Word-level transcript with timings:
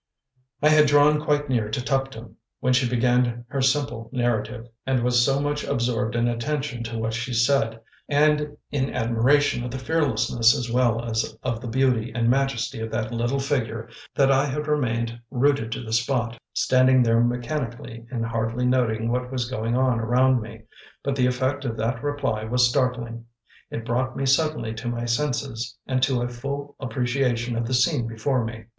I 0.63 0.69
had 0.69 0.87
drawn 0.87 1.21
quite 1.23 1.47
near 1.47 1.69
to 1.69 1.79
Tuptim 1.79 2.33
when 2.59 2.73
she 2.73 2.89
began 2.89 3.45
her 3.49 3.61
simple 3.61 4.09
narrative, 4.11 4.65
and 4.83 5.03
was 5.03 5.23
so 5.23 5.39
much 5.39 5.63
absorbed 5.63 6.15
in 6.15 6.27
attention 6.27 6.81
to 6.85 6.97
what 6.97 7.13
she 7.13 7.35
said, 7.35 7.79
and 8.09 8.57
in 8.71 8.95
admiration 8.95 9.63
of 9.63 9.69
the 9.69 9.77
fearlessness 9.77 10.57
as 10.57 10.71
well 10.71 11.05
as 11.05 11.37
of 11.43 11.61
the 11.61 11.67
beauty 11.67 12.11
and 12.15 12.31
majesty 12.31 12.79
of 12.81 12.89
that 12.89 13.11
little 13.11 13.37
figure, 13.39 13.89
that 14.15 14.31
I 14.31 14.45
had 14.47 14.65
remained 14.67 15.19
rooted 15.29 15.71
to 15.73 15.83
the 15.83 15.93
spot, 15.93 16.35
standing 16.51 17.03
there 17.03 17.21
mechanically, 17.23 18.07
and 18.09 18.25
hardly 18.25 18.65
noting 18.65 19.11
what 19.11 19.31
was 19.31 19.51
going 19.51 19.77
on 19.77 19.99
around 19.99 20.41
me. 20.41 20.63
But 21.03 21.15
the 21.15 21.27
effect 21.27 21.63
of 21.63 21.77
that 21.77 22.01
reply 22.03 22.43
was 22.45 22.67
startling; 22.67 23.25
it 23.69 23.85
brought 23.85 24.17
me 24.17 24.25
suddenly 24.25 24.73
to 24.73 24.87
my 24.87 25.05
senses 25.05 25.77
and 25.85 26.01
to 26.01 26.23
a 26.23 26.27
full 26.27 26.75
appreciation 26.79 27.55
of 27.55 27.67
the 27.67 27.75
scene 27.75 28.07
before 28.07 28.43
me. 28.43 28.65